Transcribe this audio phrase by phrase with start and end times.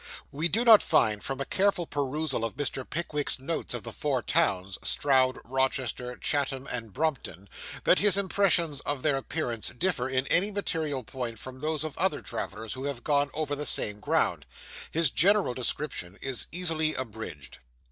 [0.31, 2.89] We do not find, from a careful perusal of Mr.
[2.89, 7.47] Pickwick's notes of the four towns, Stroud, Rochester, Chatham, and Brompton,
[7.83, 12.23] that his impressions of their appearance differ in any material point from those of other
[12.23, 14.47] travellers who have gone over the same ground.
[14.89, 17.59] His general description is easily abridged.